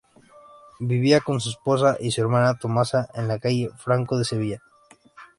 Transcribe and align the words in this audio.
Vivía 0.79 1.21
con 1.21 1.39
su 1.41 1.51
esposa 1.51 1.95
y 1.99 2.09
su 2.09 2.21
hermana 2.21 2.57
Tomasa 2.57 3.07
en 3.13 3.27
la 3.27 3.37
calle 3.37 3.69
Francos 3.77 4.17
de 4.17 4.25
Sevilla. 4.25 4.61